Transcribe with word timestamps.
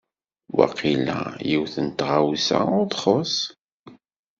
Waqila 0.57 1.19
yiwet 1.49 1.75
n 1.85 1.87
tɣawsa 1.89 2.59
ur 2.79 2.85
txuṣṣ. 2.91 3.35